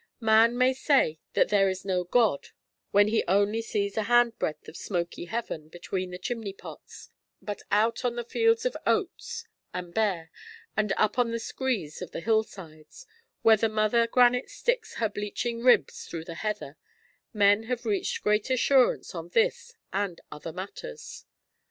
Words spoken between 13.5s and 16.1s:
the mother granite sticks her bleaching ribs